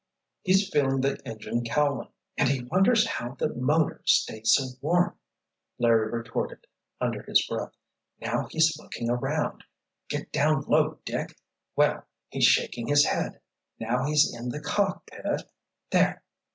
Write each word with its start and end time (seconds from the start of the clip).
"He's 0.41 0.67
feeling 0.67 1.01
the 1.01 1.21
engine 1.27 1.63
cowling—he 1.63 2.63
wonders 2.71 3.05
how 3.05 3.35
the 3.35 3.53
motor 3.53 4.01
stayed 4.03 4.47
so 4.47 4.69
warm," 4.81 5.15
Larry 5.77 6.09
retorted 6.11 6.65
under 6.99 7.21
his 7.21 7.45
breath. 7.45 7.73
"Now 8.19 8.47
he's 8.49 8.79
looking 8.79 9.11
around—get 9.11 10.31
down 10.31 10.61
low, 10.63 10.97
Dick—well, 11.05 12.07
he's 12.29 12.45
shaking 12.45 12.87
his 12.87 13.05
head. 13.05 13.41
Now 13.79 14.05
he's 14.07 14.33
in 14.33 14.49
the 14.49 14.59
cockpit. 14.59 15.43
There! 15.91 16.23